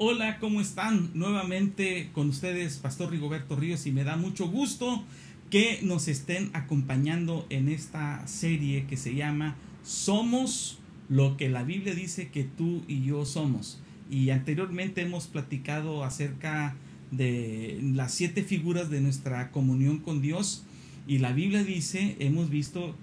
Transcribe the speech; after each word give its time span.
Hola, 0.00 0.38
¿cómo 0.38 0.60
están? 0.60 1.10
Nuevamente 1.14 2.10
con 2.12 2.28
ustedes, 2.28 2.76
Pastor 2.76 3.10
Rigoberto 3.10 3.56
Ríos, 3.56 3.84
y 3.84 3.90
me 3.90 4.04
da 4.04 4.16
mucho 4.16 4.48
gusto 4.48 5.02
que 5.50 5.80
nos 5.82 6.06
estén 6.06 6.50
acompañando 6.52 7.44
en 7.50 7.68
esta 7.68 8.24
serie 8.28 8.86
que 8.86 8.96
se 8.96 9.16
llama 9.16 9.56
Somos 9.82 10.78
lo 11.08 11.36
que 11.36 11.48
la 11.48 11.64
Biblia 11.64 11.96
dice 11.96 12.28
que 12.28 12.44
tú 12.44 12.84
y 12.86 13.02
yo 13.02 13.24
somos. 13.24 13.80
Y 14.08 14.30
anteriormente 14.30 15.02
hemos 15.02 15.26
platicado 15.26 16.04
acerca 16.04 16.76
de 17.10 17.80
las 17.82 18.14
siete 18.14 18.44
figuras 18.44 18.90
de 18.90 19.00
nuestra 19.00 19.50
comunión 19.50 19.98
con 19.98 20.22
Dios. 20.22 20.62
Y 21.08 21.18
la 21.18 21.32
Biblia 21.32 21.64
dice, 21.64 22.14
hemos 22.20 22.50
visto 22.50 22.94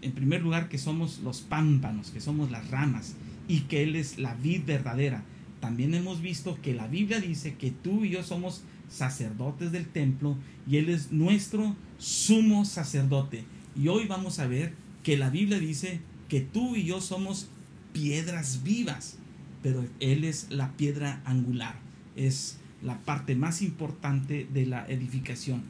en 0.00 0.12
primer 0.12 0.40
lugar 0.40 0.70
que 0.70 0.78
somos 0.78 1.18
los 1.18 1.42
pámpanos, 1.42 2.10
que 2.12 2.22
somos 2.22 2.50
las 2.50 2.70
ramas 2.70 3.14
y 3.46 3.60
que 3.62 3.82
Él 3.82 3.94
es 3.94 4.18
la 4.18 4.34
vid 4.36 4.62
verdadera 4.64 5.22
también 5.60 5.94
hemos 5.94 6.20
visto 6.20 6.58
que 6.62 6.74
la 6.74 6.86
Biblia 6.86 7.20
dice 7.20 7.54
que 7.54 7.70
tú 7.70 8.04
y 8.04 8.10
yo 8.10 8.22
somos 8.22 8.62
sacerdotes 8.88 9.72
del 9.72 9.86
templo 9.86 10.36
y 10.68 10.76
Él 10.76 10.88
es 10.88 11.12
nuestro 11.12 11.76
sumo 11.98 12.64
sacerdote. 12.64 13.44
Y 13.76 13.88
hoy 13.88 14.06
vamos 14.06 14.38
a 14.38 14.46
ver 14.46 14.72
que 15.02 15.16
la 15.16 15.30
Biblia 15.30 15.58
dice 15.58 16.00
que 16.28 16.40
tú 16.40 16.76
y 16.76 16.84
yo 16.84 17.00
somos 17.00 17.48
piedras 17.92 18.62
vivas, 18.62 19.18
pero 19.62 19.84
Él 20.00 20.24
es 20.24 20.50
la 20.50 20.76
piedra 20.76 21.22
angular, 21.24 21.78
es 22.16 22.58
la 22.82 22.98
parte 23.00 23.34
más 23.34 23.62
importante 23.62 24.46
de 24.52 24.66
la 24.66 24.86
edificación. 24.88 25.62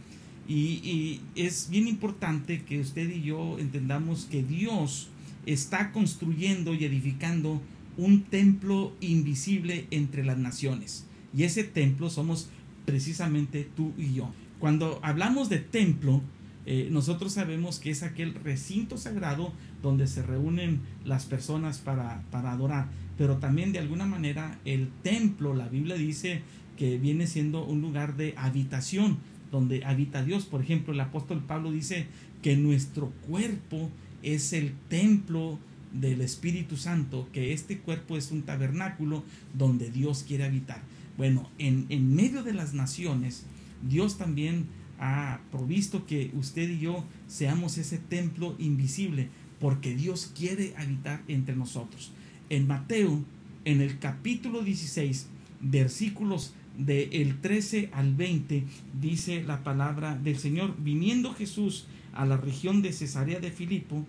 Y, 0.46 0.80
y 0.82 1.20
es 1.34 1.68
bien 1.70 1.88
importante 1.88 2.62
que 2.62 2.80
usted 2.80 3.08
y 3.10 3.22
yo 3.22 3.58
entendamos 3.58 4.26
que 4.30 4.42
Dios 4.42 5.08
está 5.46 5.92
construyendo 5.92 6.74
y 6.74 6.84
edificando 6.84 7.60
un 7.98 8.22
templo 8.22 8.94
invisible 9.00 9.86
entre 9.90 10.24
las 10.24 10.38
naciones. 10.38 11.04
Y 11.36 11.42
ese 11.42 11.64
templo 11.64 12.08
somos 12.08 12.48
precisamente 12.86 13.68
tú 13.76 13.92
y 13.98 14.14
yo. 14.14 14.32
Cuando 14.60 14.98
hablamos 15.02 15.50
de 15.50 15.58
templo, 15.58 16.22
eh, 16.64 16.88
nosotros 16.90 17.32
sabemos 17.32 17.78
que 17.78 17.90
es 17.90 18.02
aquel 18.02 18.34
recinto 18.34 18.96
sagrado 18.96 19.52
donde 19.82 20.06
se 20.06 20.22
reúnen 20.22 20.80
las 21.04 21.26
personas 21.26 21.78
para, 21.78 22.22
para 22.30 22.52
adorar. 22.52 22.88
Pero 23.18 23.38
también 23.38 23.72
de 23.72 23.80
alguna 23.80 24.06
manera 24.06 24.58
el 24.64 24.88
templo, 25.02 25.54
la 25.54 25.68
Biblia 25.68 25.96
dice 25.96 26.42
que 26.76 26.98
viene 26.98 27.26
siendo 27.26 27.64
un 27.64 27.80
lugar 27.80 28.16
de 28.16 28.34
habitación, 28.36 29.18
donde 29.50 29.84
habita 29.84 30.22
Dios. 30.22 30.44
Por 30.46 30.62
ejemplo, 30.62 30.92
el 30.92 31.00
apóstol 31.00 31.42
Pablo 31.44 31.72
dice 31.72 32.06
que 32.42 32.56
nuestro 32.56 33.10
cuerpo 33.26 33.90
es 34.22 34.52
el 34.52 34.72
templo 34.88 35.58
del 35.92 36.20
Espíritu 36.20 36.76
Santo, 36.76 37.28
que 37.32 37.52
este 37.52 37.78
cuerpo 37.78 38.16
es 38.16 38.30
un 38.30 38.42
tabernáculo 38.42 39.24
donde 39.54 39.90
Dios 39.90 40.24
quiere 40.26 40.44
habitar. 40.44 40.82
Bueno, 41.16 41.50
en, 41.58 41.86
en 41.88 42.14
medio 42.14 42.42
de 42.42 42.52
las 42.52 42.74
naciones, 42.74 43.44
Dios 43.88 44.18
también 44.18 44.66
ha 44.98 45.40
provisto 45.50 46.06
que 46.06 46.30
usted 46.34 46.68
y 46.68 46.80
yo 46.80 47.04
seamos 47.26 47.78
ese 47.78 47.98
templo 47.98 48.54
invisible, 48.58 49.28
porque 49.60 49.94
Dios 49.94 50.32
quiere 50.36 50.74
habitar 50.76 51.22
entre 51.28 51.56
nosotros. 51.56 52.12
En 52.50 52.66
Mateo, 52.66 53.24
en 53.64 53.80
el 53.80 53.98
capítulo 53.98 54.62
16, 54.62 55.28
versículos 55.60 56.54
del 56.76 57.12
el 57.12 57.40
13 57.40 57.90
al 57.92 58.14
20, 58.14 58.64
dice 59.00 59.42
la 59.42 59.64
palabra 59.64 60.16
del 60.16 60.38
Señor, 60.38 60.76
viniendo 60.78 61.34
Jesús 61.34 61.86
a 62.12 62.24
la 62.24 62.36
región 62.36 62.82
de 62.82 62.92
Cesarea 62.92 63.40
de 63.40 63.50
Filipo, 63.50 64.06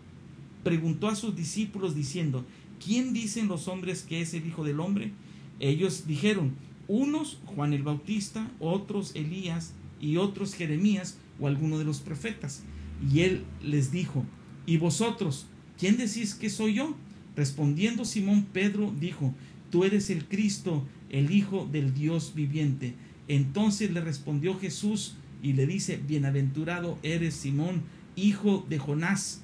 preguntó 0.64 1.08
a 1.08 1.16
sus 1.16 1.36
discípulos 1.36 1.96
diciendo, 1.96 2.46
¿quién 2.84 3.14
dicen 3.14 3.48
los 3.48 3.68
hombres 3.68 4.04
que 4.04 4.22
es 4.22 4.34
el 4.34 4.46
Hijo 4.46 4.64
del 4.64 4.80
Hombre? 4.80 5.12
Ellos 5.60 6.06
dijeron, 6.08 6.54
unos 6.88 7.40
Juan 7.46 7.74
el 7.74 7.84
Bautista, 7.84 8.50
otros 8.60 9.16
Elías 9.16 9.74
y 10.02 10.18
otros 10.18 10.54
Jeremías 10.54 11.18
o 11.40 11.48
alguno 11.48 11.78
de 11.78 11.86
los 11.86 12.00
profetas. 12.00 12.64
Y 13.12 13.22
él 13.22 13.44
les 13.62 13.92
dijo, 13.92 14.26
¿y 14.66 14.78
vosotros, 14.78 15.48
quién 15.78 15.98
decís 15.98 16.36
que 16.36 16.50
soy 16.50 16.76
yo? 16.76 16.96
Respondiendo 17.36 18.06
Simón 18.06 18.48
Pedro 18.52 18.94
dijo, 19.00 19.34
tú 19.70 19.84
eres 19.84 20.10
el 20.10 20.26
Cristo, 20.26 20.86
el 21.10 21.32
Hijo 21.32 21.68
del 21.72 21.94
Dios 21.94 22.34
viviente. 22.36 22.96
Entonces 23.28 23.92
le 23.92 24.02
respondió 24.02 24.58
Jesús 24.58 25.16
y 25.42 25.54
le 25.54 25.66
dice, 25.68 25.98
bienaventurado 25.98 26.98
eres 27.04 27.36
Simón, 27.36 27.84
hijo 28.16 28.66
de 28.68 28.80
Jonás, 28.80 29.44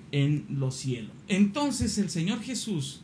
en 0.11 0.45
los 0.49 0.75
cielos. 0.75 1.11
Entonces 1.27 1.97
el 1.97 2.09
Señor 2.09 2.41
Jesús 2.41 3.01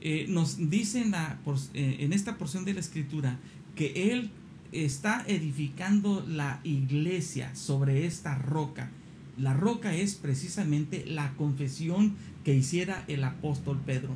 eh, 0.00 0.26
nos 0.28 0.70
dice 0.70 1.00
en, 1.00 1.10
la, 1.10 1.38
eh, 1.74 1.96
en 2.00 2.12
esta 2.12 2.38
porción 2.38 2.64
de 2.64 2.74
la 2.74 2.80
escritura 2.80 3.38
que 3.74 4.12
Él 4.12 4.30
está 4.72 5.24
edificando 5.26 6.24
la 6.26 6.60
iglesia 6.64 7.54
sobre 7.54 8.06
esta 8.06 8.36
roca. 8.36 8.90
La 9.38 9.52
roca 9.52 9.94
es 9.94 10.14
precisamente 10.14 11.04
la 11.06 11.32
confesión 11.34 12.14
que 12.44 12.54
hiciera 12.54 13.04
el 13.08 13.24
apóstol 13.24 13.80
Pedro. 13.84 14.14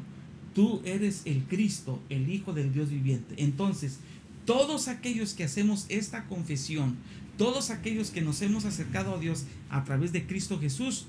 Tú 0.55 0.81
eres 0.85 1.23
el 1.25 1.45
Cristo, 1.45 2.03
el 2.09 2.31
Hijo 2.31 2.53
del 2.53 2.73
Dios 2.73 2.91
viviente. 2.91 3.35
Entonces, 3.39 4.01
todos 4.45 4.89
aquellos 4.89 5.35
que 5.35 5.45
hacemos 5.45 5.87
esta 5.89 6.27
confesión, 6.27 6.97
todos 7.37 7.71
aquellos 7.71 8.11
que 8.11 8.23
nos 8.23 8.43
hemos 8.43 8.65
acercado 8.65 9.15
a 9.15 9.19
Dios 9.19 9.45
a 9.71 9.85
través 9.85 10.13
de 10.13 10.27
Cristo 10.27 10.59
Jesús, 10.59 11.07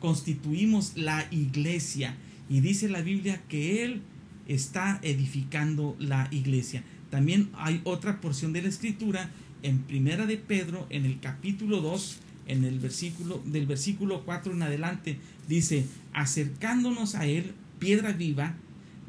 constituimos 0.00 0.96
la 0.96 1.26
iglesia. 1.30 2.16
Y 2.48 2.60
dice 2.60 2.88
la 2.88 3.02
Biblia 3.02 3.42
que 3.48 3.84
Él 3.84 4.02
está 4.46 5.00
edificando 5.02 5.96
la 5.98 6.28
iglesia. 6.30 6.84
También 7.10 7.50
hay 7.54 7.80
otra 7.84 8.20
porción 8.20 8.52
de 8.52 8.62
la 8.62 8.68
escritura 8.68 9.30
en 9.62 9.78
Primera 9.82 10.26
de 10.26 10.36
Pedro, 10.36 10.86
en 10.90 11.04
el 11.04 11.18
capítulo 11.20 11.80
2, 11.80 12.18
en 12.46 12.64
el 12.64 12.78
versículo 12.78 13.42
del 13.44 13.66
versículo 13.66 14.24
4 14.24 14.52
en 14.52 14.62
adelante, 14.62 15.18
dice, 15.48 15.86
acercándonos 16.12 17.14
a 17.14 17.26
Él, 17.26 17.52
piedra 17.78 18.12
viva, 18.12 18.54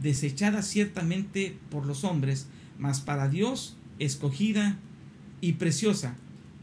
desechada 0.02 0.62
ciertamente 0.62 1.58
por 1.70 1.86
los 1.86 2.04
hombres, 2.04 2.48
mas 2.80 3.02
para 3.02 3.30
Dios 3.30 3.78
escogida 4.00 4.78
y 5.42 5.54
preciosa. 5.54 6.16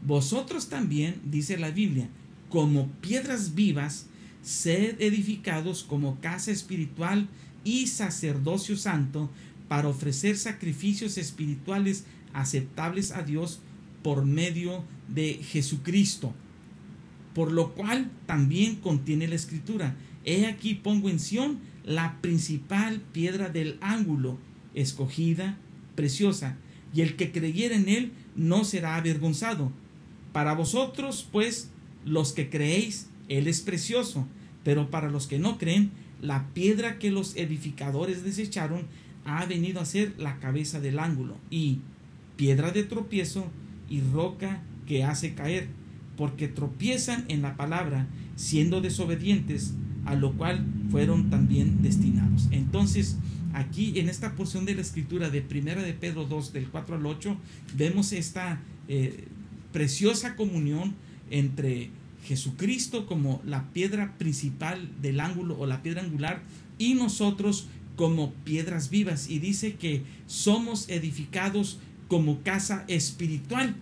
Vosotros 0.05 0.69
también, 0.69 1.15
dice 1.25 1.57
la 1.57 1.71
Biblia, 1.71 2.09
como 2.49 2.87
piedras 3.01 3.55
vivas, 3.55 4.07
sed 4.45 5.01
edificados 5.01 5.83
como 5.83 6.21
casa 6.21 6.51
espiritual 6.51 7.27
y 7.63 7.87
sacerdocio 7.87 8.77
santo 8.77 9.31
para 9.67 9.87
ofrecer 9.87 10.37
sacrificios 10.37 11.17
espirituales 11.17 12.05
aceptables 12.31 13.11
a 13.11 13.23
Dios 13.23 13.59
por 14.03 14.23
medio 14.23 14.83
de 15.07 15.39
Jesucristo. 15.41 16.31
Por 17.33 17.51
lo 17.51 17.73
cual 17.73 18.11
también 18.27 18.75
contiene 18.75 19.27
la 19.27 19.33
escritura. 19.33 19.95
He 20.25 20.45
aquí 20.45 20.75
pongo 20.75 21.09
en 21.09 21.19
Sión 21.19 21.59
la 21.83 22.21
principal 22.21 23.01
piedra 23.01 23.49
del 23.49 23.79
ángulo, 23.81 24.37
escogida, 24.75 25.57
preciosa, 25.95 26.55
y 26.93 27.01
el 27.01 27.15
que 27.15 27.31
creyera 27.31 27.75
en 27.75 27.89
él 27.89 28.11
no 28.35 28.63
será 28.63 28.95
avergonzado. 28.95 29.71
Para 30.33 30.53
vosotros, 30.53 31.27
pues, 31.31 31.71
los 32.05 32.31
que 32.31 32.49
creéis, 32.49 33.07
él 33.29 33.47
es 33.47 33.61
precioso 33.61 34.27
Pero 34.63 34.89
para 34.89 35.09
los 35.09 35.27
que 35.27 35.39
no 35.39 35.57
creen, 35.57 35.91
la 36.21 36.47
piedra 36.53 36.97
que 36.99 37.11
los 37.11 37.35
edificadores 37.35 38.23
desecharon 38.23 38.83
ha 39.25 39.45
venido 39.45 39.79
a 39.79 39.85
ser 39.85 40.13
la 40.17 40.39
cabeza 40.39 40.79
del 40.79 40.99
ángulo 40.99 41.37
y 41.49 41.79
piedra 42.35 42.71
de 42.71 42.83
tropiezo 42.83 43.47
y 43.89 44.01
roca 44.01 44.61
que 44.87 45.03
hace 45.03 45.33
caer, 45.33 45.67
porque 46.17 46.47
tropiezan 46.47 47.25
en 47.27 47.41
la 47.41 47.55
palabra, 47.55 48.07
siendo 48.35 48.81
desobedientes, 48.81 49.73
a 50.05 50.15
lo 50.15 50.33
cual 50.33 50.65
fueron 50.91 51.29
también 51.29 51.81
destinados. 51.81 52.47
Entonces, 52.51 53.17
aquí 53.53 53.99
en 53.99 54.09
esta 54.09 54.35
porción 54.35 54.65
de 54.65 54.75
la 54.75 54.81
escritura 54.81 55.29
de 55.29 55.41
Primera 55.41 55.81
de 55.81 55.93
Pedro 55.93 56.25
2, 56.25 56.53
del 56.53 56.67
4 56.67 56.95
al 56.95 57.05
8, 57.05 57.35
vemos 57.75 58.13
esta 58.13 58.61
eh, 58.87 59.25
preciosa 59.71 60.35
comunión 60.35 60.93
entre 61.31 61.89
Jesucristo 62.25 63.05
como 63.05 63.41
la 63.45 63.71
piedra 63.71 64.17
principal 64.17 64.89
del 65.01 65.19
ángulo 65.19 65.57
o 65.57 65.65
la 65.65 65.81
piedra 65.83 66.01
angular 66.01 66.43
y 66.77 66.95
nosotros 66.95 67.67
como 67.95 68.33
piedras 68.43 68.89
vivas. 68.89 69.29
Y 69.29 69.39
dice 69.39 69.75
que 69.75 70.03
somos 70.27 70.89
edificados 70.89 71.79
como 72.07 72.41
casa 72.43 72.83
espiritual 72.87 73.75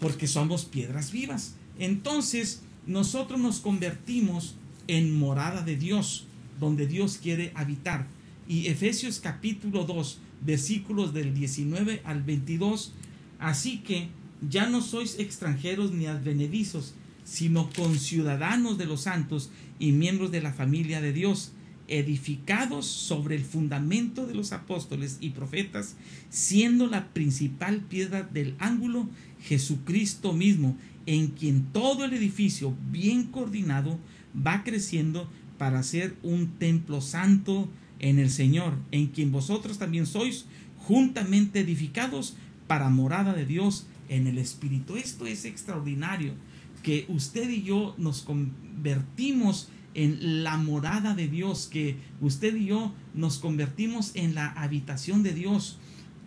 porque 0.00 0.26
somos 0.26 0.64
piedras 0.64 1.12
vivas. 1.12 1.54
Entonces 1.78 2.62
nosotros 2.86 3.40
nos 3.40 3.60
convertimos 3.60 4.56
en 4.88 5.16
morada 5.16 5.62
de 5.62 5.76
Dios, 5.76 6.26
donde 6.58 6.86
Dios 6.86 7.18
quiere 7.22 7.52
habitar. 7.54 8.08
Y 8.48 8.66
Efesios 8.66 9.20
capítulo 9.20 9.84
2, 9.84 10.18
versículos 10.44 11.14
del 11.14 11.32
19 11.32 12.02
al 12.04 12.22
22, 12.22 12.92
así 13.38 13.78
que 13.78 14.08
ya 14.48 14.68
no 14.68 14.82
sois 14.82 15.18
extranjeros 15.20 15.92
ni 15.92 16.06
advenedizos, 16.06 16.94
sino 17.24 17.70
conciudadanos 17.70 18.78
de 18.78 18.86
los 18.86 19.02
santos 19.02 19.50
y 19.78 19.92
miembros 19.92 20.30
de 20.30 20.42
la 20.42 20.52
familia 20.52 21.00
de 21.00 21.12
Dios, 21.12 21.52
edificados 21.88 22.86
sobre 22.86 23.36
el 23.36 23.44
fundamento 23.44 24.26
de 24.26 24.34
los 24.34 24.52
apóstoles 24.52 25.18
y 25.20 25.30
profetas, 25.30 25.96
siendo 26.30 26.86
la 26.86 27.08
principal 27.12 27.80
piedra 27.80 28.22
del 28.22 28.54
ángulo 28.58 29.08
Jesucristo 29.42 30.32
mismo, 30.32 30.76
en 31.06 31.28
quien 31.28 31.64
todo 31.72 32.04
el 32.04 32.12
edificio 32.14 32.76
bien 32.90 33.24
coordinado 33.24 33.98
va 34.34 34.62
creciendo 34.62 35.28
para 35.58 35.82
ser 35.82 36.16
un 36.22 36.58
templo 36.58 37.00
santo 37.00 37.68
en 37.98 38.18
el 38.18 38.30
Señor, 38.30 38.74
en 38.90 39.08
quien 39.08 39.32
vosotros 39.32 39.78
también 39.78 40.06
sois 40.06 40.46
juntamente 40.78 41.60
edificados 41.60 42.36
para 42.66 42.88
morada 42.88 43.34
de 43.34 43.46
Dios 43.46 43.86
en 44.08 44.26
el 44.26 44.38
Espíritu. 44.38 44.96
Esto 44.96 45.26
es 45.26 45.44
extraordinario, 45.44 46.34
que 46.82 47.06
usted 47.08 47.48
y 47.48 47.62
yo 47.62 47.94
nos 47.98 48.22
convertimos 48.22 49.68
en 49.94 50.42
la 50.42 50.56
morada 50.56 51.14
de 51.14 51.28
Dios, 51.28 51.68
que 51.70 51.96
usted 52.20 52.56
y 52.56 52.66
yo 52.66 52.92
nos 53.14 53.38
convertimos 53.38 54.12
en 54.14 54.34
la 54.34 54.48
habitación 54.48 55.22
de 55.22 55.32
Dios, 55.32 55.78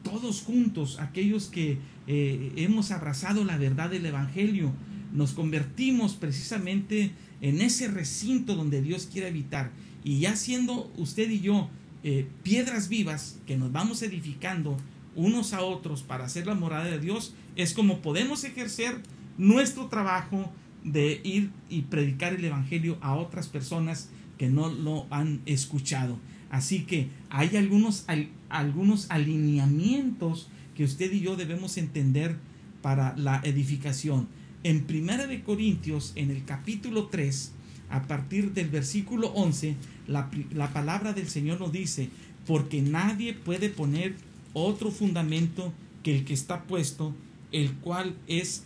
todos 0.04 0.42
juntos, 0.42 1.00
aquellos 1.00 1.48
que 1.48 1.80
eh, 2.08 2.52
hemos 2.58 2.92
abrazado 2.92 3.44
la 3.44 3.58
verdad 3.58 3.90
del 3.90 4.06
Evangelio, 4.06 4.72
nos 5.14 5.32
convertimos 5.32 6.14
precisamente 6.14 7.12
en 7.42 7.62
ese 7.62 7.88
recinto 7.88 8.56
donde 8.56 8.82
Dios 8.82 9.10
quiere 9.12 9.30
habitar. 9.30 9.72
Y 10.04 10.20
ya 10.20 10.36
siendo 10.36 10.92
usted 10.98 11.30
y 11.30 11.40
yo 11.40 11.70
eh, 12.04 12.28
piedras 12.44 12.90
vivas 12.90 13.40
que 13.48 13.58
nos 13.58 13.72
vamos 13.72 14.04
edificando 14.04 14.78
unos 15.16 15.54
a 15.54 15.62
otros 15.62 16.04
para 16.04 16.26
hacer 16.26 16.46
la 16.46 16.54
morada 16.54 16.86
de 16.86 17.00
Dios, 17.00 17.34
es 17.56 17.74
como 17.74 18.02
podemos 18.02 18.44
ejercer 18.44 19.02
nuestro 19.38 19.88
trabajo 19.88 20.52
de 20.84 21.20
ir 21.24 21.52
y 21.70 21.84
predicar 21.84 22.34
el 22.34 22.46
Evangelio 22.46 22.98
a 23.02 23.16
otras 23.16 23.48
personas 23.48 24.10
que 24.38 24.50
no 24.50 24.70
lo 24.70 25.08
han 25.10 25.42
escuchado. 25.46 26.18
Así 26.50 26.84
que 26.84 27.10
hay 27.30 27.58
algunos, 27.58 28.06
algunos 28.50 29.10
alineamientos 29.10 30.50
que 30.76 30.84
usted 30.84 31.12
y 31.12 31.22
yo 31.22 31.36
debemos 31.36 31.78
entender 31.78 32.38
para 32.82 33.16
la 33.18 33.42
edificación. 33.44 34.28
En 34.64 34.84
Primera 34.84 35.28
de 35.28 35.42
Corintios, 35.42 36.14
en 36.16 36.32
el 36.32 36.46
capítulo 36.46 37.08
3, 37.08 37.52
a 37.90 38.04
partir 38.04 38.54
del 38.54 38.70
versículo 38.70 39.30
11, 39.30 39.76
la, 40.08 40.30
la 40.54 40.72
palabra 40.72 41.14
del 41.14 41.28
Señor 41.28 41.60
nos 41.60 41.72
dice, 41.72 42.10
porque 42.46 42.82
nadie 42.82 43.34
puede 43.34 43.70
poner 43.70 44.16
otro 44.54 44.92
fundamento 44.92 45.74
que 46.04 46.16
el 46.16 46.26
que 46.26 46.34
está 46.34 46.64
puesto, 46.64 47.16
el 47.52 47.74
cual 47.74 48.16
es 48.28 48.66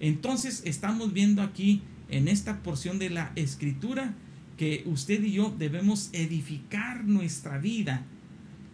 Entonces 0.00 0.62
estamos 0.64 1.12
viendo 1.12 1.42
aquí 1.42 1.82
en 2.08 2.28
esta 2.28 2.62
porción 2.62 2.98
de 2.98 3.10
la 3.10 3.32
escritura 3.36 4.14
que 4.56 4.82
usted 4.86 5.22
y 5.22 5.32
yo 5.32 5.54
debemos 5.56 6.10
edificar 6.12 7.04
nuestra 7.04 7.58
vida 7.58 8.04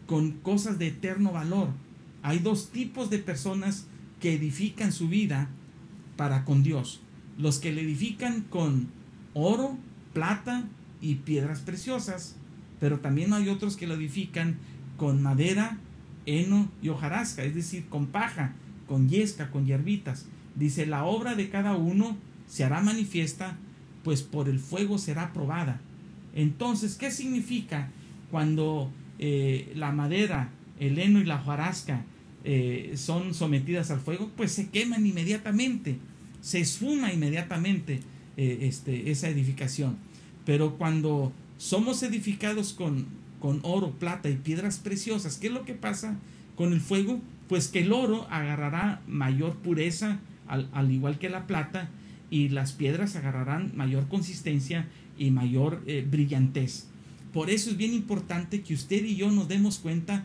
con 0.06 0.32
cosas 0.32 0.78
de 0.78 0.88
eterno 0.88 1.32
valor. 1.32 1.68
Hay 2.22 2.38
dos 2.38 2.70
tipos 2.70 3.10
de 3.10 3.18
personas 3.18 3.86
que 4.20 4.34
edifican 4.34 4.92
su 4.92 5.08
vida 5.08 5.48
para 6.16 6.44
con 6.44 6.62
Dios. 6.62 7.00
Los 7.36 7.58
que 7.58 7.72
le 7.72 7.82
edifican 7.82 8.42
con 8.42 8.88
oro, 9.34 9.76
plata 10.12 10.64
y 11.00 11.16
piedras 11.16 11.60
preciosas, 11.60 12.36
pero 12.80 13.00
también 13.00 13.32
hay 13.32 13.48
otros 13.48 13.76
que 13.76 13.86
lo 13.86 13.94
edifican 13.94 14.56
con 14.96 15.22
madera, 15.22 15.78
heno 16.26 16.70
y 16.80 16.88
hojarasca, 16.88 17.44
es 17.44 17.54
decir, 17.54 17.86
con 17.88 18.06
paja, 18.06 18.54
con 18.86 19.08
yesca, 19.08 19.50
con 19.50 19.66
hierbitas. 19.66 20.26
Dice, 20.54 20.86
la 20.86 21.04
obra 21.04 21.34
de 21.34 21.48
cada 21.48 21.76
uno 21.76 22.16
se 22.46 22.64
hará 22.64 22.80
manifiesta, 22.80 23.56
pues 24.02 24.22
por 24.22 24.48
el 24.48 24.58
fuego 24.58 24.98
será 24.98 25.32
probada. 25.32 25.80
Entonces, 26.34 26.96
¿qué 26.96 27.10
significa 27.10 27.90
cuando 28.30 28.90
eh, 29.18 29.72
la 29.74 29.92
madera, 29.92 30.50
el 30.78 30.98
heno 30.98 31.20
y 31.20 31.24
la 31.24 31.40
hojarasca 31.40 32.04
eh, 32.44 32.92
son 32.96 33.34
sometidas 33.34 33.90
al 33.90 34.00
fuego? 34.00 34.30
Pues 34.36 34.52
se 34.52 34.68
queman 34.68 35.06
inmediatamente, 35.06 35.98
se 36.40 36.60
esfuma 36.60 37.12
inmediatamente 37.12 38.00
eh, 38.36 38.58
este, 38.62 39.10
esa 39.10 39.28
edificación. 39.28 39.96
Pero 40.44 40.76
cuando 40.76 41.32
somos 41.56 42.02
edificados 42.02 42.72
con, 42.72 43.06
con 43.40 43.60
oro, 43.62 43.92
plata 43.92 44.28
y 44.28 44.36
piedras 44.36 44.78
preciosas, 44.78 45.38
¿qué 45.38 45.46
es 45.46 45.52
lo 45.52 45.64
que 45.64 45.74
pasa 45.74 46.16
con 46.56 46.72
el 46.72 46.80
fuego? 46.80 47.20
Pues 47.48 47.68
que 47.68 47.80
el 47.80 47.92
oro 47.92 48.26
agarrará 48.30 49.02
mayor 49.06 49.54
pureza, 49.56 50.18
al, 50.46 50.90
igual 50.90 51.18
que 51.18 51.28
la 51.28 51.46
plata, 51.46 51.90
y 52.30 52.48
las 52.48 52.72
piedras 52.72 53.16
agarrarán 53.16 53.72
mayor 53.76 54.08
consistencia 54.08 54.88
y 55.18 55.30
mayor 55.30 55.82
eh, 55.86 56.04
brillantez. 56.08 56.86
Por 57.32 57.50
eso 57.50 57.70
es 57.70 57.76
bien 57.76 57.92
importante 57.92 58.62
que 58.62 58.74
usted 58.74 59.04
y 59.04 59.16
yo 59.16 59.30
nos 59.30 59.48
demos 59.48 59.78
cuenta 59.78 60.24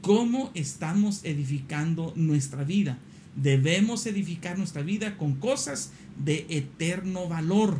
cómo 0.00 0.50
estamos 0.54 1.24
edificando 1.24 2.12
nuestra 2.16 2.64
vida. 2.64 2.98
Debemos 3.36 4.06
edificar 4.06 4.58
nuestra 4.58 4.82
vida 4.82 5.16
con 5.16 5.34
cosas 5.34 5.92
de 6.24 6.46
eterno 6.48 7.28
valor, 7.28 7.78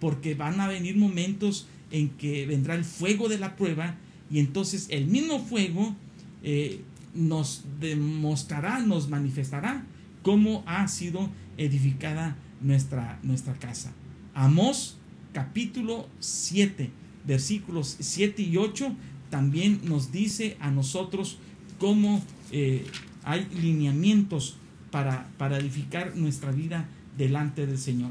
porque 0.00 0.34
van 0.34 0.60
a 0.60 0.68
venir 0.68 0.96
momentos 0.96 1.68
en 1.90 2.10
que 2.10 2.46
vendrá 2.46 2.74
el 2.74 2.84
fuego 2.84 3.28
de 3.28 3.38
la 3.38 3.56
prueba 3.56 3.96
y 4.30 4.38
entonces 4.38 4.86
el 4.90 5.06
mismo 5.06 5.40
fuego 5.40 5.94
eh, 6.42 6.80
nos 7.14 7.64
demostrará, 7.80 8.78
nos 8.80 9.08
manifestará 9.08 9.84
cómo 10.22 10.62
ha 10.66 10.86
sido 10.88 11.30
edificada 11.56 12.36
nuestra, 12.60 13.18
nuestra 13.22 13.54
casa. 13.54 13.92
Amós 14.34 14.98
capítulo 15.32 16.08
7, 16.18 16.90
versículos 17.26 17.96
7 18.00 18.42
y 18.42 18.56
8, 18.56 18.94
también 19.30 19.80
nos 19.84 20.12
dice 20.12 20.56
a 20.60 20.70
nosotros 20.70 21.38
cómo 21.78 22.22
eh, 22.50 22.84
hay 23.24 23.46
lineamientos 23.62 24.56
para, 24.90 25.28
para 25.38 25.58
edificar 25.58 26.16
nuestra 26.16 26.50
vida 26.50 26.88
delante 27.16 27.66
del 27.66 27.78
Señor. 27.78 28.10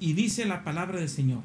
Y 0.00 0.12
dice 0.12 0.44
la 0.44 0.64
palabra 0.64 0.98
del 0.98 1.08
Señor, 1.08 1.42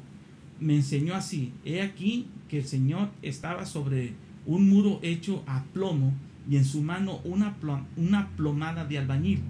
me 0.60 0.76
enseñó 0.76 1.14
así, 1.14 1.52
he 1.64 1.82
aquí 1.82 2.26
que 2.48 2.58
el 2.58 2.66
Señor 2.66 3.10
estaba 3.22 3.66
sobre 3.66 4.14
un 4.46 4.68
muro 4.68 4.98
hecho 5.02 5.42
a 5.46 5.64
plomo 5.72 6.12
y 6.48 6.56
en 6.56 6.64
su 6.64 6.82
mano 6.82 7.20
una, 7.24 7.56
una 7.96 8.28
plomada 8.36 8.84
de 8.84 8.98
albañil. 8.98 9.40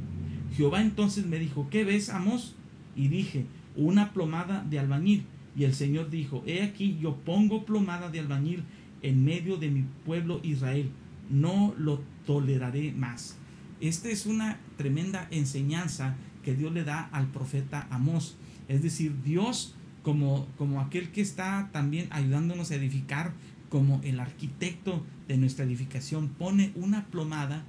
Jehová 0.52 0.82
entonces 0.82 1.26
me 1.26 1.38
dijo, 1.38 1.68
¿qué 1.70 1.84
ves, 1.84 2.10
Amos? 2.10 2.54
Y 2.96 3.08
dije, 3.08 3.46
una 3.76 4.12
plomada 4.12 4.64
de 4.68 4.78
albañil. 4.78 5.24
Y 5.56 5.64
el 5.64 5.74
Señor 5.74 6.10
dijo, 6.10 6.42
he 6.46 6.62
aquí 6.62 6.98
yo 7.00 7.16
pongo 7.16 7.64
plomada 7.64 8.10
de 8.10 8.20
albañil 8.20 8.64
en 9.02 9.24
medio 9.24 9.56
de 9.56 9.70
mi 9.70 9.84
pueblo 10.06 10.40
Israel, 10.42 10.90
no 11.28 11.74
lo 11.76 12.02
toleraré 12.26 12.92
más. 12.92 13.36
Esta 13.80 14.08
es 14.08 14.26
una 14.26 14.58
tremenda 14.76 15.26
enseñanza 15.30 16.14
que 16.44 16.54
Dios 16.54 16.72
le 16.72 16.84
da 16.84 17.08
al 17.12 17.26
profeta 17.26 17.86
Amós. 17.90 18.36
Es 18.68 18.82
decir, 18.82 19.14
Dios 19.24 19.74
como, 20.02 20.46
como 20.56 20.80
aquel 20.80 21.10
que 21.10 21.20
está 21.20 21.68
también 21.72 22.06
ayudándonos 22.10 22.70
a 22.70 22.76
edificar, 22.76 23.32
como 23.68 24.00
el 24.04 24.20
arquitecto 24.20 25.04
de 25.28 25.36
nuestra 25.38 25.64
edificación, 25.64 26.28
pone 26.28 26.72
una 26.74 27.06
plomada 27.06 27.64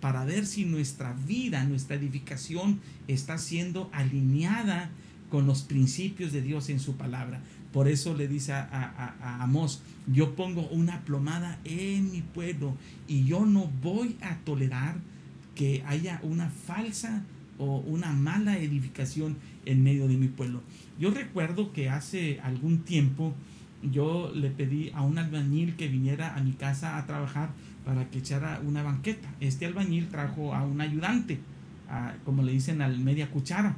para 0.00 0.24
ver 0.24 0.46
si 0.46 0.64
nuestra 0.64 1.12
vida, 1.12 1.64
nuestra 1.64 1.96
edificación 1.96 2.80
está 3.08 3.38
siendo 3.38 3.90
alineada 3.92 4.90
con 5.30 5.46
los 5.46 5.62
principios 5.62 6.32
de 6.32 6.42
Dios 6.42 6.68
en 6.68 6.80
su 6.80 6.96
palabra. 6.96 7.40
Por 7.72 7.88
eso 7.88 8.14
le 8.14 8.28
dice 8.28 8.52
a, 8.52 8.62
a, 8.62 9.42
Amós, 9.42 9.82
yo 10.06 10.34
pongo 10.34 10.66
una 10.68 11.04
plomada 11.04 11.58
en 11.64 12.10
mi 12.10 12.22
pueblo 12.22 12.74
y 13.08 13.24
yo 13.24 13.44
no 13.44 13.70
voy 13.82 14.16
a 14.22 14.36
tolerar 14.38 14.96
que 15.54 15.82
haya 15.86 16.20
una 16.22 16.48
falsa 16.48 17.22
o 17.58 17.78
una 17.78 18.12
mala 18.12 18.58
edificación 18.58 19.36
en 19.64 19.82
medio 19.82 20.08
de 20.08 20.16
mi 20.16 20.28
pueblo. 20.28 20.62
Yo 20.98 21.10
recuerdo 21.10 21.72
que 21.72 21.90
hace 21.90 22.40
algún 22.40 22.78
tiempo 22.78 23.34
yo 23.90 24.32
le 24.34 24.50
pedí 24.50 24.90
a 24.94 25.02
un 25.02 25.18
albañil 25.18 25.76
que 25.76 25.88
viniera 25.88 26.36
a 26.36 26.42
mi 26.42 26.52
casa 26.52 26.98
a 26.98 27.06
trabajar 27.06 27.50
para 27.84 28.10
que 28.10 28.18
echara 28.18 28.60
una 28.66 28.82
banqueta. 28.82 29.28
Este 29.40 29.66
albañil 29.66 30.08
trajo 30.08 30.54
a 30.54 30.62
un 30.64 30.80
ayudante, 30.80 31.38
como 32.24 32.42
le 32.42 32.52
dicen 32.52 32.82
al 32.82 32.98
media 32.98 33.30
cuchara. 33.30 33.76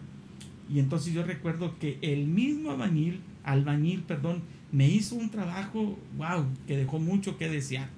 Y 0.71 0.79
entonces 0.79 1.13
yo 1.13 1.23
recuerdo 1.23 1.79
que 1.79 1.99
el 2.03 2.27
mismo 2.27 2.71
albañil, 2.71 3.21
albañil, 3.45 4.03
perdón, 4.03 4.43
me 4.73 4.89
hizo 4.89 5.15
un 5.15 5.31
trabajo, 5.31 5.99
wow, 6.17 6.47
que 6.67 6.77
dejó 6.77 6.99
mucho 6.99 7.39
que 7.39 7.49
desear. 7.49 7.89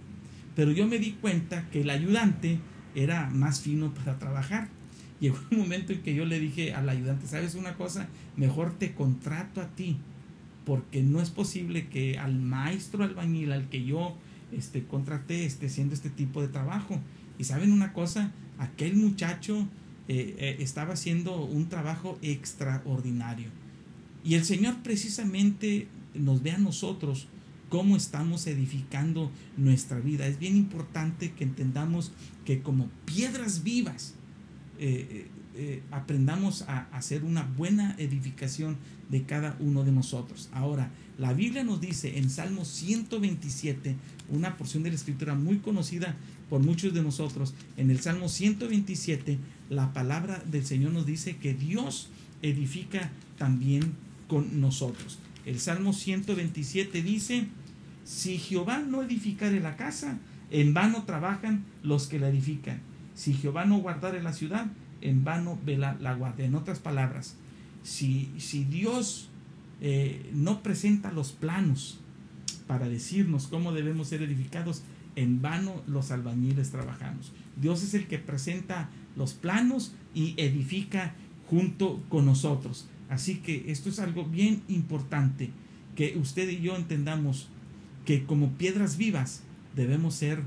Pero 0.54 0.72
yo 0.72 0.86
me 0.86 0.98
di 0.98 1.12
cuenta 1.12 1.68
que 1.70 1.82
el 1.82 1.90
ayudante 1.90 2.58
era 2.94 3.28
más 3.30 3.60
fino 3.60 3.92
para 3.94 4.18
trabajar. 4.18 4.68
Llegó 5.20 5.38
un 5.50 5.58
momento 5.58 5.92
en 5.92 6.02
que 6.02 6.14
yo 6.14 6.24
le 6.24 6.40
dije 6.40 6.72
al 6.72 6.88
ayudante, 6.88 7.26
¿sabes 7.26 7.54
una 7.54 7.74
cosa? 7.74 8.08
Mejor 8.36 8.72
te 8.78 8.94
contrato 8.94 9.60
a 9.60 9.68
ti, 9.68 9.98
porque 10.70 11.02
no 11.02 11.20
es 11.20 11.30
posible 11.30 11.88
que 11.88 12.16
al 12.16 12.38
maestro 12.38 13.02
albañil 13.02 13.50
al 13.50 13.68
que 13.68 13.84
yo 13.84 14.16
este, 14.52 14.84
contraté 14.84 15.44
esté 15.44 15.66
haciendo 15.66 15.94
este 15.94 16.10
tipo 16.10 16.42
de 16.42 16.46
trabajo. 16.46 17.00
Y 17.40 17.42
saben 17.42 17.72
una 17.72 17.92
cosa, 17.92 18.30
aquel 18.56 18.94
muchacho 18.94 19.66
eh, 20.06 20.36
eh, 20.38 20.56
estaba 20.60 20.92
haciendo 20.92 21.44
un 21.44 21.68
trabajo 21.68 22.20
extraordinario. 22.22 23.48
Y 24.22 24.34
el 24.34 24.44
Señor 24.44 24.76
precisamente 24.84 25.88
nos 26.14 26.40
ve 26.40 26.52
a 26.52 26.58
nosotros 26.58 27.26
cómo 27.68 27.96
estamos 27.96 28.46
edificando 28.46 29.32
nuestra 29.56 29.98
vida. 29.98 30.28
Es 30.28 30.38
bien 30.38 30.56
importante 30.56 31.32
que 31.32 31.42
entendamos 31.42 32.12
que 32.44 32.62
como 32.62 32.88
piedras 33.06 33.64
vivas 33.64 34.14
eh, 35.62 35.82
aprendamos 35.90 36.62
a 36.62 36.86
hacer 36.90 37.22
una 37.22 37.42
buena 37.42 37.94
edificación 37.98 38.78
de 39.10 39.24
cada 39.24 39.58
uno 39.60 39.84
de 39.84 39.92
nosotros. 39.92 40.48
Ahora, 40.54 40.90
la 41.18 41.34
Biblia 41.34 41.62
nos 41.64 41.82
dice 41.82 42.16
en 42.16 42.30
Salmo 42.30 42.64
127, 42.64 43.94
una 44.30 44.56
porción 44.56 44.84
de 44.84 44.88
la 44.88 44.96
escritura 44.96 45.34
muy 45.34 45.58
conocida 45.58 46.16
por 46.48 46.62
muchos 46.62 46.94
de 46.94 47.02
nosotros, 47.02 47.52
en 47.76 47.90
el 47.90 48.00
Salmo 48.00 48.30
127, 48.30 49.36
la 49.68 49.92
palabra 49.92 50.42
del 50.50 50.64
Señor 50.64 50.92
nos 50.92 51.04
dice 51.04 51.36
que 51.36 51.52
Dios 51.52 52.08
edifica 52.40 53.10
también 53.36 53.92
con 54.28 54.62
nosotros. 54.62 55.18
El 55.44 55.60
Salmo 55.60 55.92
127 55.92 57.02
dice, 57.02 57.48
si 58.04 58.38
Jehová 58.38 58.78
no 58.78 59.02
edificare 59.02 59.60
la 59.60 59.76
casa, 59.76 60.18
en 60.50 60.72
vano 60.72 61.04
trabajan 61.04 61.66
los 61.82 62.06
que 62.06 62.18
la 62.18 62.30
edifican. 62.30 62.80
Si 63.14 63.34
Jehová 63.34 63.66
no 63.66 63.76
guardare 63.76 64.22
la 64.22 64.32
ciudad, 64.32 64.66
en 65.00 65.24
vano 65.24 65.58
vela 65.64 65.96
la 66.00 66.14
guardia. 66.14 66.46
En 66.46 66.54
otras 66.54 66.78
palabras, 66.78 67.36
si, 67.82 68.30
si 68.38 68.64
Dios 68.64 69.28
eh, 69.80 70.30
no 70.34 70.62
presenta 70.62 71.12
los 71.12 71.32
planos 71.32 72.00
para 72.66 72.88
decirnos 72.88 73.46
cómo 73.46 73.72
debemos 73.72 74.08
ser 74.08 74.22
edificados, 74.22 74.82
en 75.16 75.42
vano 75.42 75.82
los 75.86 76.10
albañiles 76.10 76.70
trabajamos. 76.70 77.32
Dios 77.60 77.82
es 77.82 77.94
el 77.94 78.06
que 78.06 78.18
presenta 78.18 78.90
los 79.16 79.34
planos 79.34 79.92
y 80.14 80.34
edifica 80.36 81.14
junto 81.48 82.02
con 82.08 82.26
nosotros. 82.26 82.88
Así 83.08 83.36
que 83.36 83.72
esto 83.72 83.88
es 83.88 83.98
algo 83.98 84.24
bien 84.24 84.62
importante, 84.68 85.50
que 85.96 86.16
usted 86.16 86.48
y 86.48 86.60
yo 86.60 86.76
entendamos 86.76 87.48
que 88.04 88.24
como 88.24 88.52
piedras 88.52 88.96
vivas 88.96 89.42
debemos 89.74 90.14
ser 90.14 90.42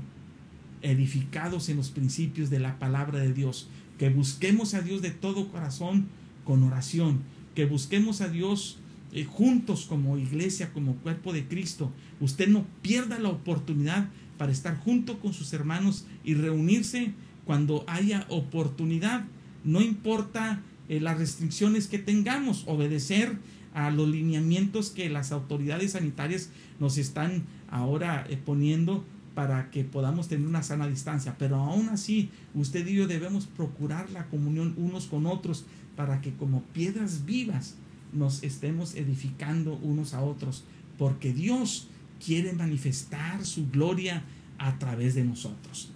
edificados 0.80 1.68
en 1.68 1.76
los 1.76 1.90
principios 1.90 2.50
de 2.50 2.58
la 2.58 2.78
palabra 2.78 3.18
de 3.18 3.32
Dios, 3.32 3.68
que 3.98 4.08
busquemos 4.08 4.74
a 4.74 4.82
Dios 4.82 5.02
de 5.02 5.10
todo 5.10 5.48
corazón 5.48 6.06
con 6.44 6.62
oración, 6.62 7.22
que 7.54 7.64
busquemos 7.64 8.20
a 8.20 8.28
Dios 8.28 8.78
eh, 9.12 9.24
juntos 9.24 9.86
como 9.88 10.18
iglesia, 10.18 10.72
como 10.72 10.96
cuerpo 10.96 11.32
de 11.32 11.46
Cristo. 11.46 11.92
Usted 12.20 12.48
no 12.48 12.66
pierda 12.82 13.18
la 13.18 13.28
oportunidad 13.28 14.08
para 14.38 14.52
estar 14.52 14.76
junto 14.76 15.20
con 15.20 15.32
sus 15.32 15.52
hermanos 15.52 16.04
y 16.24 16.34
reunirse 16.34 17.12
cuando 17.44 17.84
haya 17.86 18.26
oportunidad. 18.28 19.24
No 19.62 19.80
importa 19.80 20.62
eh, 20.88 21.00
las 21.00 21.18
restricciones 21.18 21.86
que 21.86 21.98
tengamos, 21.98 22.64
obedecer 22.66 23.36
a 23.72 23.90
los 23.90 24.08
lineamientos 24.08 24.90
que 24.90 25.08
las 25.08 25.32
autoridades 25.32 25.92
sanitarias 25.92 26.50
nos 26.78 26.98
están 26.98 27.44
ahora 27.70 28.26
eh, 28.28 28.36
poniendo 28.36 29.04
para 29.34 29.70
que 29.70 29.84
podamos 29.84 30.28
tener 30.28 30.46
una 30.46 30.62
sana 30.62 30.86
distancia. 30.86 31.36
Pero 31.38 31.56
aún 31.56 31.88
así, 31.88 32.30
usted 32.54 32.86
y 32.86 32.94
yo 32.94 33.06
debemos 33.06 33.46
procurar 33.46 34.10
la 34.10 34.26
comunión 34.26 34.74
unos 34.76 35.06
con 35.06 35.26
otros 35.26 35.64
para 35.96 36.20
que 36.20 36.32
como 36.34 36.62
piedras 36.72 37.24
vivas 37.24 37.76
nos 38.12 38.42
estemos 38.42 38.94
edificando 38.94 39.76
unos 39.76 40.14
a 40.14 40.22
otros, 40.22 40.64
porque 40.98 41.32
Dios 41.32 41.88
quiere 42.24 42.52
manifestar 42.52 43.44
su 43.44 43.68
gloria 43.70 44.22
a 44.58 44.78
través 44.78 45.14
de 45.14 45.24
nosotros. 45.24 45.90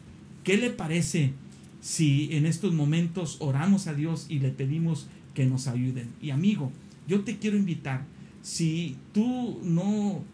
¿Qué 0.45 0.57
le 0.57 0.71
parece 0.71 1.33
si 1.81 2.29
en 2.33 2.47
estos 2.47 2.75
momentos 2.75 3.37
oramos 3.41 3.87
a 3.87 3.95
Dios 3.95 4.27
y 4.29 4.41
le 4.41 4.51
pedimos 4.51 5.07
que 5.35 5.47
nos 5.47 5.69
ayuden? 5.69 6.11
Y 6.21 6.31
amigo, 6.31 6.73
yo 7.07 7.23
te 7.23 7.39
quiero 7.39 7.57
invitar, 7.57 8.05
si 8.43 8.97
tú 9.13 9.61
no 9.63 10.25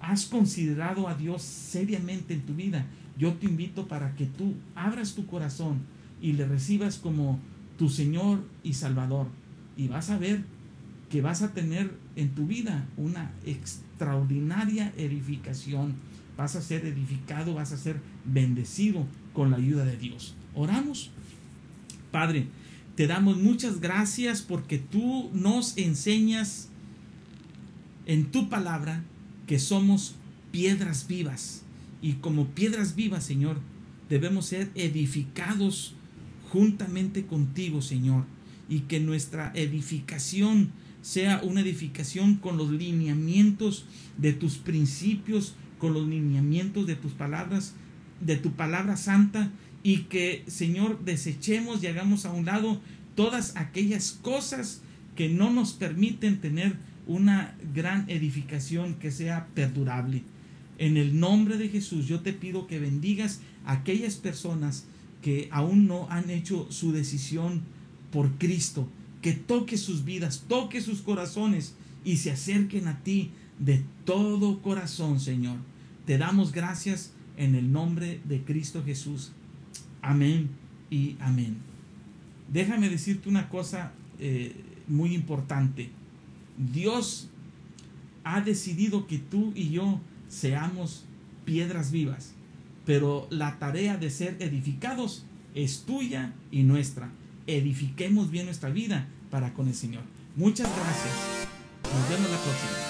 has 0.00 0.26
considerado 0.26 1.08
a 1.08 1.14
Dios 1.14 1.42
seriamente 1.42 2.34
en 2.34 2.40
tu 2.42 2.54
vida, 2.54 2.86
yo 3.18 3.34
te 3.34 3.46
invito 3.46 3.86
para 3.86 4.14
que 4.14 4.26
tú 4.26 4.54
abras 4.74 5.14
tu 5.14 5.26
corazón 5.26 5.80
y 6.22 6.32
le 6.32 6.46
recibas 6.46 6.96
como 6.96 7.38
tu 7.78 7.88
Señor 7.88 8.42
y 8.62 8.74
Salvador. 8.74 9.28
Y 9.76 9.88
vas 9.88 10.10
a 10.10 10.18
ver 10.18 10.44
que 11.10 11.20
vas 11.20 11.42
a 11.42 11.52
tener 11.52 11.92
en 12.16 12.34
tu 12.34 12.46
vida 12.46 12.86
una 12.96 13.30
extraordinaria 13.44 14.92
edificación. 14.96 15.94
Vas 16.36 16.56
a 16.56 16.62
ser 16.62 16.86
edificado, 16.86 17.54
vas 17.54 17.72
a 17.72 17.76
ser 17.76 18.00
bendecido 18.24 19.06
con 19.34 19.50
la 19.50 19.58
ayuda 19.58 19.84
de 19.84 19.96
Dios. 19.96 20.34
Oramos. 20.54 21.10
Padre, 22.10 22.46
te 22.96 23.06
damos 23.06 23.36
muchas 23.36 23.80
gracias 23.80 24.40
porque 24.40 24.78
tú 24.78 25.30
nos 25.32 25.76
enseñas 25.76 26.68
en 28.06 28.30
tu 28.30 28.48
palabra 28.48 29.04
que 29.50 29.58
somos 29.58 30.14
piedras 30.52 31.08
vivas. 31.08 31.62
Y 32.00 32.12
como 32.12 32.46
piedras 32.46 32.94
vivas, 32.94 33.24
Señor, 33.24 33.58
debemos 34.08 34.46
ser 34.46 34.70
edificados 34.76 35.94
juntamente 36.52 37.26
contigo, 37.26 37.82
Señor. 37.82 38.26
Y 38.68 38.82
que 38.82 39.00
nuestra 39.00 39.50
edificación 39.56 40.70
sea 41.02 41.40
una 41.42 41.62
edificación 41.62 42.36
con 42.36 42.58
los 42.58 42.70
lineamientos 42.70 43.86
de 44.18 44.32
tus 44.32 44.56
principios, 44.58 45.56
con 45.80 45.94
los 45.94 46.06
lineamientos 46.06 46.86
de 46.86 46.94
tus 46.94 47.10
palabras, 47.10 47.74
de 48.20 48.36
tu 48.36 48.52
palabra 48.52 48.96
santa, 48.96 49.50
y 49.82 50.02
que, 50.02 50.44
Señor, 50.46 51.04
desechemos 51.04 51.82
y 51.82 51.88
hagamos 51.88 52.24
a 52.24 52.30
un 52.30 52.46
lado 52.46 52.80
todas 53.16 53.56
aquellas 53.56 54.12
cosas 54.12 54.82
que 55.16 55.28
no 55.28 55.50
nos 55.50 55.72
permiten 55.72 56.40
tener 56.40 56.76
una 57.10 57.56
gran 57.74 58.08
edificación 58.08 58.94
que 58.94 59.10
sea 59.10 59.48
perdurable. 59.52 60.22
En 60.78 60.96
el 60.96 61.18
nombre 61.18 61.58
de 61.58 61.68
Jesús 61.68 62.06
yo 62.06 62.20
te 62.20 62.32
pido 62.32 62.68
que 62.68 62.78
bendigas 62.78 63.40
a 63.66 63.72
aquellas 63.72 64.14
personas 64.14 64.84
que 65.20 65.48
aún 65.50 65.88
no 65.88 66.06
han 66.08 66.30
hecho 66.30 66.68
su 66.70 66.92
decisión 66.92 67.62
por 68.12 68.38
Cristo, 68.38 68.88
que 69.22 69.32
toque 69.32 69.76
sus 69.76 70.04
vidas, 70.04 70.44
toque 70.46 70.80
sus 70.80 71.02
corazones 71.02 71.74
y 72.04 72.18
se 72.18 72.30
acerquen 72.30 72.86
a 72.86 73.00
ti 73.02 73.32
de 73.58 73.82
todo 74.04 74.62
corazón, 74.62 75.18
Señor. 75.18 75.56
Te 76.06 76.16
damos 76.16 76.52
gracias 76.52 77.12
en 77.36 77.56
el 77.56 77.72
nombre 77.72 78.20
de 78.24 78.44
Cristo 78.44 78.84
Jesús. 78.84 79.32
Amén 80.00 80.48
y 80.90 81.16
amén. 81.18 81.56
Déjame 82.52 82.88
decirte 82.88 83.28
una 83.28 83.48
cosa 83.48 83.92
eh, 84.20 84.54
muy 84.86 85.12
importante. 85.12 85.90
Dios 86.72 87.28
ha 88.24 88.40
decidido 88.40 89.06
que 89.06 89.18
tú 89.18 89.52
y 89.54 89.70
yo 89.70 90.00
seamos 90.28 91.04
piedras 91.44 91.90
vivas. 91.90 92.34
Pero 92.84 93.26
la 93.30 93.58
tarea 93.58 93.96
de 93.96 94.10
ser 94.10 94.36
edificados 94.40 95.24
es 95.54 95.82
tuya 95.82 96.32
y 96.50 96.62
nuestra. 96.62 97.10
Edifiquemos 97.46 98.30
bien 98.30 98.46
nuestra 98.46 98.70
vida 98.70 99.08
para 99.30 99.54
con 99.54 99.68
el 99.68 99.74
Señor. 99.74 100.02
Muchas 100.36 100.68
gracias. 100.68 101.48
Nos 101.84 102.08
vemos 102.08 102.30
la 102.30 102.38
próxima. 102.38 102.89